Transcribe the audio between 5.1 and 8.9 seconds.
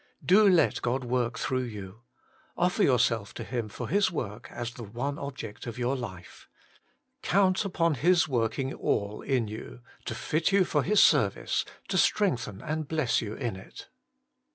object of your life. Count upon His working